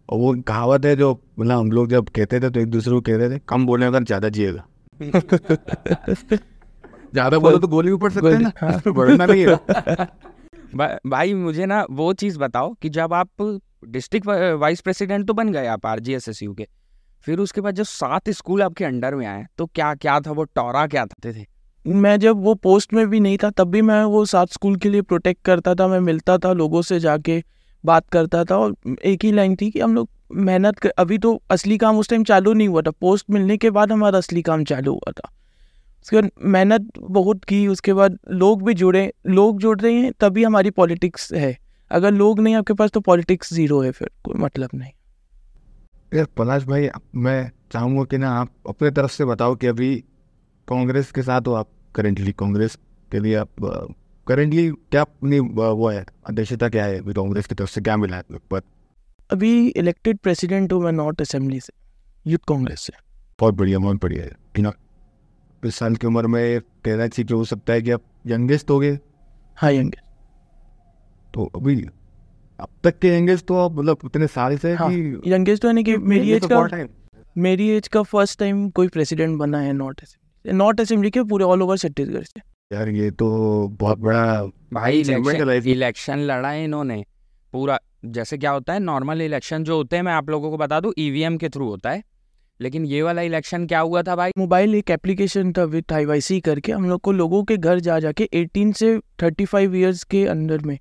[0.09, 3.01] और वो कहावत है जो मतलब हम लोग जब कहते थे तो एक दूसरे को
[3.01, 4.63] कहते थे कम बोलने वाला ज़्यादा जिएगा।
[7.13, 8.81] ज़्यादा बोलो तो गोली ऊपर सकते हैं ना?
[8.91, 9.55] बढ़ना नहीं है।
[10.75, 14.27] भा, भाई मुझे ना वो चीज़ बताओ कि जब आप डिस्ट्रिक्ट
[14.59, 16.67] वाइस प्रेसिडेंट तो बन गए आप आर जी के
[17.23, 20.43] फिर उसके बाद जब सात स्कूल आपके अंडर में आए तो क्या क्या था वो
[20.43, 21.45] टोरा क्या थे, थे?
[21.85, 24.89] मैं जब वो पोस्ट में भी नहीं था तब भी मैं वो सात स्कूल के
[24.89, 27.43] लिए प्रोटेक्ट करता था मैं मिलता था लोगों से जाके
[27.85, 31.41] बात करता था और एक ही लाइन थी कि हम लोग मेहनत कर, अभी तो
[31.51, 34.63] असली काम उस टाइम चालू नहीं हुआ था। पोस्ट मिलने के बाद हमारा असली काम
[34.63, 35.29] चालू हुआ था।
[36.01, 40.43] उसके बाद मेहनत बहुत की, उसके बाद लोग भी जुड़े, लोग जुड़ रहे हैं तभी
[40.43, 41.57] हमारी पॉलिटिक्स है।
[41.91, 44.91] अगर लोग नहीं आपके पास तो पॉलिटिक्स ज़ीरो है फिर, कोई मतलब नहीं।
[46.13, 49.95] यार, पलाश भाई, मैं चाहूँगा कि ना आप अपने तरफ़ से बताओ कि अभी
[50.67, 52.77] कांग्रेस के साथ हो आप करेंटली कांग्रेस
[53.11, 53.49] के लिए आप
[54.27, 58.17] करेंटली क्या अपनी वो है अध्यक्षता क्या है अभी कांग्रेस की तरफ़ से क्या मिला
[58.17, 58.61] है पर
[59.29, 61.73] अभी इलेक्टेड प्रेसिडेंट हूँ मैं नॉर्थ असेंबली से
[62.25, 62.93] यूथ कांग्रेस से।
[63.39, 64.71] बहुत बढ़िया बहुत बढ़िया है।
[65.63, 68.79] इस साल की उम्र में कहना चाहिए कि हो सकता है कि आप यंगेस्ट हो
[68.79, 68.97] गए
[69.57, 70.03] हाँ यंगेस्ट
[71.33, 71.75] तो अभी
[72.59, 75.83] अब तक के यंगेस्ट तो आप मतलब इतने साल से हाँ, कि यंगेस्ट तो यानी
[75.83, 76.67] कि मेरी एज का
[77.37, 81.45] मेरी एज का फ़र्स्ट टाइम कोई प्रेसिडेंट बना है नॉर्थ असेंबली नॉर्थ असेंबली के पूरे
[81.45, 83.27] ऑल ओवर छत्तीसगढ़ से। यार ये तो
[83.79, 87.05] बहुत बड़ा भाई इलेक्शन इलेक्शन लड़ा है इन्होंने
[87.53, 90.79] पूरा जैसे क्या होता है नॉर्मल इलेक्शन जो होते हैं मैं आप लोगों को बता
[90.79, 92.03] दूँ ईवीएम के थ्रू होता है
[92.59, 94.31] लेकिन ये वाला इलेक्शन क्या हुआ था भाई?
[94.37, 98.29] मोबाइल एक एप्लीकेशन था विथ आई करके हम लोग को लोगों के घर जा जाके
[98.35, 100.77] 18 से 35 इयर्स के अंदर में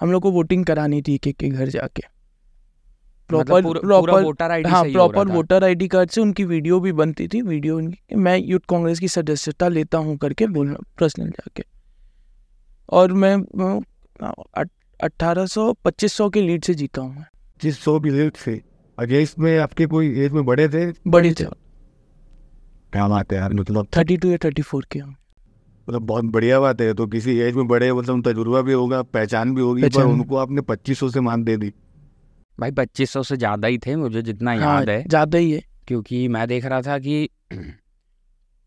[0.00, 2.02] हम लोग को वोटिंग करानी थी एक एक के घर जाके
[3.28, 6.92] प्रॉपर पूरा- पूरा प्रॉपर वोटर आईडी हाँ प्रॉपर वोटर आईडी कार्ड से उनकी वीडियो भी
[6.92, 11.64] बनती थी। वीडियो उनकी मैं यूथ कांग्रेस की सदस्यता लेता हूँ करके बोलना पर्सनल जाके।
[12.90, 13.36] और मैं
[15.04, 17.26] अट्ठारह सौ पच्चीस सौ के लीड से जीता हूँ। मैं
[17.62, 18.62] जिस सौ की रेट से?
[18.98, 20.92] अगेंस्ट में आपके कोई एज में बड़े थे?
[21.06, 21.44] बड़ी थे।
[22.92, 25.10] क्या बात है यार मतलब थर्टी टू या थर्टी फोर के हम
[25.88, 29.54] मतलब बहुत बढ़िया बात है। तो किसी एज में बड़े मतलब तजुर्बा भी होगा पहचान
[29.54, 31.72] भी होगी पर उनको आपने पच्चीस सौ से मान दे दी।
[32.58, 35.62] भाई पच्चीस सौ से ज़्यादा ही थे मुझे जितना हाँ याद है। ज़्यादा ही है।
[35.88, 37.28] क्योंकि मैं देख रहा था कि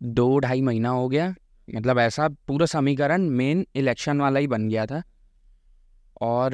[0.02, 1.34] दो ढाई महीना हो गया
[1.68, 5.02] मतलब ऐसा पूरा समीकरण मेन इलेक्शन वाला ही बन गया था।
[6.22, 6.54] और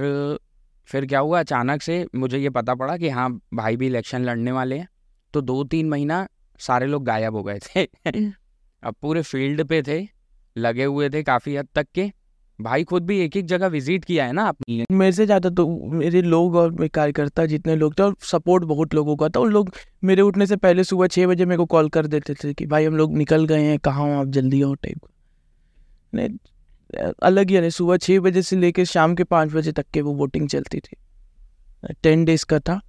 [0.89, 4.51] फिर क्या हुआ अचानक से मुझे ये पता पड़ा कि हाँ भाई भी इलेक्शन लड़ने
[4.51, 4.87] वाले हैं।
[5.33, 6.27] तो दो तीन महीना
[6.59, 7.83] सारे लोग गायब हो गए थे।
[8.83, 10.07] अब पूरे फ़ील्ड पे थे
[10.55, 12.11] लगे हुए थे काफ़ी हद तक के।
[12.59, 14.85] भाई खुद भी एक एक जगह विज़िट किया है ना आपने?
[14.91, 18.93] मेरे से ज़्यादा तो मेरे लोग और मेरे कार्यकर्ता जितने लोग थे और सपोर्ट बहुत
[18.93, 19.71] लोगों का था उन लोग
[20.03, 22.85] मेरे उठने से पहले सुबह छः बजे मेरे को कॉल कर देते थे कि भाई
[22.85, 25.07] हम लोग निकल गए हैं कहाँ हो आप जल्दी आओ टाइप
[26.13, 30.01] नहीं अलग ही है सुबह छः बजे से लेकर शाम के पाँच बजे तक के
[30.01, 30.97] वो वोटिंग चलती थी।
[32.03, 32.79] टेन डेज़ का था।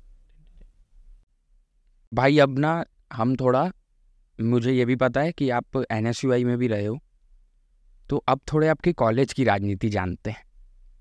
[2.12, 3.70] भाई अब ना हम थोड़ा
[4.38, 6.98] मुझे ये भी पता है कि आप एनएसयूआई में भी रहे हो।
[8.08, 10.42] तो अब थोड़े आपके कॉलेज की राजनीति जानते हैं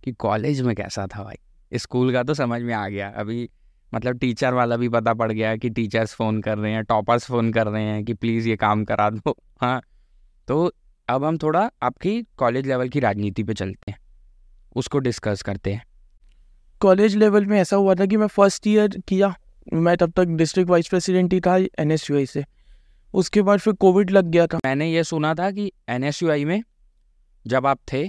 [0.04, 1.36] कि कॉलेज में कैसा था भाई?
[1.74, 3.50] स्कूल का तो समझ में आ गया। अभी
[3.94, 7.52] मतलब टीचर वाला भी पता पड़ गया कि टीचर्स फ़ोन कर रहे हैं टॉपर्स फ़ोन
[7.52, 9.82] कर रहे हैं कि प्लीज़ ये काम करा दो। हाँ
[10.48, 10.74] तो
[11.10, 14.00] अब हम थोड़ा आपकी कॉलेज लेवल की राजनीति पे चलते हैं।
[14.76, 15.84] उसको डिस्कस करते हैं।
[16.80, 19.36] कॉलेज लेवल में ऐसा हुआ था कि मैं फ़र्स्ट ईयर किया।
[19.74, 22.46] मैं तब तक डिस्ट्रिक्ट वाइस प्रेसिडेंट ही था एनएसयूआई से।
[23.14, 26.64] उसके बाद फिर कोविड लग गया था। मैंने ये सुना था कि एनएसयूआई में
[27.48, 28.08] जब आप थे,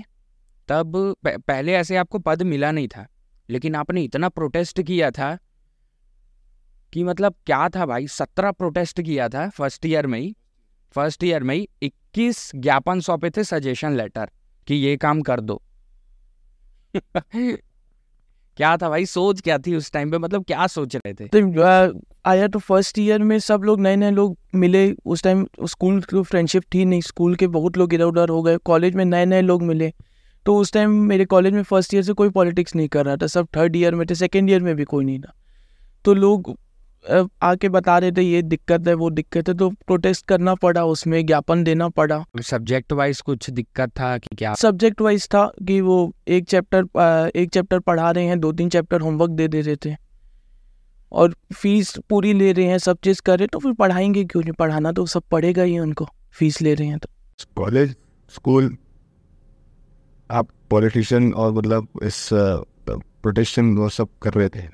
[0.68, 3.07] तब पहले ऐसे आपको पद मिला नहीं था,
[3.48, 5.37] लेकिन आपने इतना प्रोटेस्ट किया था
[6.92, 8.07] कि मतलब क्या था भाई?
[8.07, 10.35] सत्रह प्रोटेस्ट किया था फ़र्स्ट ईयर में ही।
[10.92, 14.31] फ़र्स्ट ईयर में ही इक्कीस ज्ञापन सौंपे थे सजेशन लेटर
[14.66, 15.62] कि ये काम कर दो।
[18.59, 19.07] क्या था भाई?
[19.07, 20.18] सोच क्या थी उस टाइम पे?
[20.18, 21.29] मतलब क्या सोच रहे थे?
[21.29, 26.01] तो आया तो फ़र्स्ट ईयर में सब लोग नए नए लोग मिले। उस टाइम स्कूल
[26.01, 29.27] की फ्रेंडशिप थी नहीं। स्कूल के बहुत लोग इधर उधर हो गए। कॉलेज में नए
[29.27, 29.92] नए लोग मिले।
[30.47, 33.27] तो उस टाइम मेरे कॉलेज में फ़र्स्ट ईयर से कोई पॉलिटिक्स नहीं कर रहा था।
[33.27, 35.33] सब थर्ड ईयर में थे सेकेंड ईयर में भी कोई नहीं था।
[36.05, 36.57] तो लोग
[37.42, 41.24] आके बता रहे थे ये दिक्कत है वो दिक्कत है तो प्रोटेस्ट करना पड़ा उसमें
[41.26, 44.54] ज्ञापन देना पड़ा। सब्जेक्ट वाइज कुछ दिक्कत था कि क्या?
[44.54, 49.00] सब्जेक्ट वाइज था कि वो एक चैप्टर एक चैप्टर पढ़ा रहे हैं दो तीन चैप्टर
[49.00, 49.94] होमवर्क दे दे रहे थे।
[51.12, 54.52] और फ़ीस पूरी ले रहे हैं सब चीज़ कर रहे तो फिर पढ़ाएँगे क्यों नहीं?
[54.52, 57.08] पढ़ाना तो सब पढ़ेगा ही उनको फ़ीस ले रहे हैं तो।
[57.56, 57.94] कॉलेज
[58.32, 58.76] स्कूल
[60.30, 64.66] आप पॉलिटिशियन और मतलब इस प्रोटेक्शन वो सब कर रहे थे।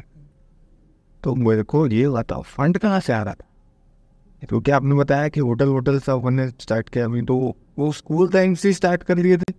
[1.25, 3.45] तो मेरे को ये बताओ फंड कहाँ से आ रहा था?
[4.43, 7.37] क्योंकि तो आपने बताया कि होटल वोटल सब हमने स्टार्ट किया अभी तो
[7.79, 9.53] वो स्कूल टाइम से स्टार्ट कर लिए थे।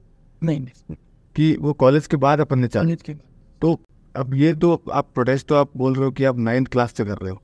[0.43, 0.95] नहीं नहीं।
[1.35, 3.13] कि वो कॉलेज के बाद अपन ने चालू। कॉलेज के
[3.61, 3.79] तो
[4.15, 7.05] अब ये तो आप प्रोटेस्ट तो आप बोल रहे हो कि आप नाइन्थ क्लास से
[7.05, 7.41] कर रहे हो।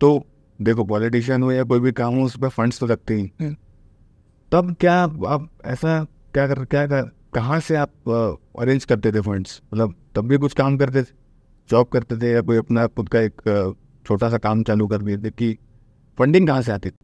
[0.00, 0.26] तो
[0.58, 3.56] देखो पॉलिटिशियन हो या कोई भी काम हो उस पर फंड्स तो लगते ही। हम्म।
[4.52, 6.02] तब क्या आप ऐसा
[6.34, 7.90] क्या कर क्या कर कहाँ से आप
[8.58, 11.23] अरेंज करते थे फंड्स मतलब तब भी कुछ काम करते थे?
[11.70, 13.74] जॉब करते थे या कोई अपना खुद का एक
[14.06, 15.56] छोटा सा काम चालू कर दिए थे कि
[16.18, 16.96] फंडिंग कहाँ से आती थी?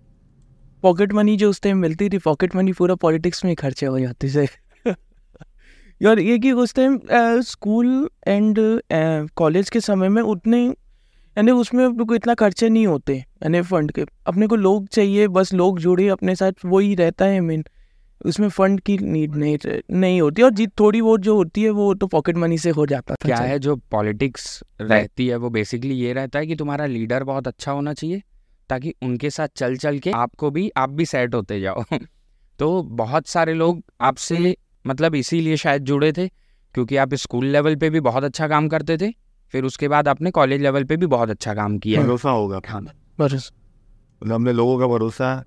[0.83, 4.31] पॉकेट मनी जो उस टाइम मिलती थी पॉकेट मनी पूरा पॉलिटिक्स में खर्चे हो जाती
[4.35, 4.45] थे।
[6.03, 7.01] यार ये कि उस टाइम
[7.41, 8.59] स्कूल एंड
[9.37, 13.93] कॉलेज के समय में उतने, यानी उसमें अपने को इतना खर्चे नहीं होते, यानी फंड
[13.93, 17.65] के। अपने को लोग चाहिए, बस लोग जुड़े, अपने साथ वही रहता है मेन
[18.25, 19.59] उसमें फंड की नीड नहीं
[19.91, 22.87] नहीं होती और जीत थोड़ी बहुत जो होती है वो तो पॉकेट मनी से हो
[22.87, 26.87] जाता था क्या है जो पॉलिटिक्स रहती है वो बेसिकली ये रहता है कि तुम्हारा
[26.87, 28.23] लीडर बहुत अच्छा होना चाहिए
[28.69, 31.85] ताकि उनके साथ चल चल के आपको भी आप भी सेट होते जाओ।
[32.59, 34.57] तो बहुत सारे लोग आपसे
[34.87, 36.29] मतलब इसीलिए शायद जुड़े थे
[36.75, 39.13] क्योंकि आप स्कूल लेवल पे भी बहुत अच्छा काम करते थे
[39.49, 42.81] फिर उसके बाद आपने कॉलेज लेवल पे भी बहुत अच्छा काम किया। भरोसा होगा हाँ।
[43.21, 45.45] मतलब हमने लोगों का भरोसा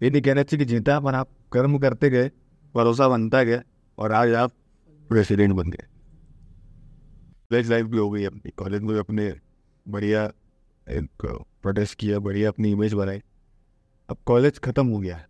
[0.00, 2.30] ये नहीं कहना चाहिए कि जीता, पर आप कर्म करते गए,
[2.74, 3.62] भरोसा बनता गया,
[3.98, 4.52] और आज आप
[5.10, 5.86] प्रेसिडेंट बन गए।
[7.50, 9.32] कॉलेज लाइफ भी हो गई अपनी। कॉलेज में अपने
[9.86, 10.24] बढ़िया
[10.86, 13.22] एक प्रोटेस्ट किया, बढ़िया अपनी इमेज बनाई।
[14.08, 15.26] अब कॉलेज ख़त्म हो गया। है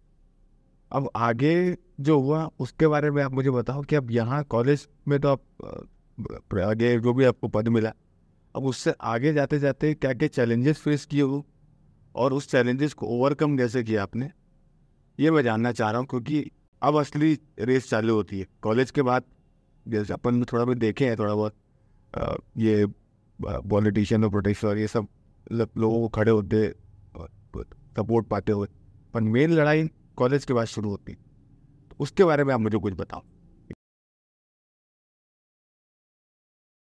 [0.92, 5.18] अब आगे जो हुआ, उसके बारे में आप मुझे बताओ कि अब यहाँ कॉलेज में
[5.20, 7.92] तो आप आगे जो भी आपको पद मिला,
[8.54, 11.44] अब उससे आगे जाते जाते क्या क्या चैलेंजेस फेस किए हो?
[12.14, 14.30] और उस चैलेंजेस को ओवरकम कैसे किया आपने?
[15.18, 16.50] ये मैं जानना चाह रहा हूँ, क्योंकि
[16.82, 19.24] अब असली रेस चालू होती है। कॉलेज के बाद
[19.86, 21.54] जैसे अपन थोड़ा बहुत देखे हैं, थोड़ा बहुत
[22.58, 22.86] ये
[23.38, 25.06] पॉलिटिशियन और प्रोटेक्शन और ये सब
[25.50, 26.68] लोगों को खड़े होते
[27.96, 28.68] सपोर्ट पाते हुए।
[29.14, 32.94] पर मेन लड़ाई कॉलेज के बाद शुरू होती। तो उसके बारे में आप मुझे कुछ
[32.94, 33.22] बताओ।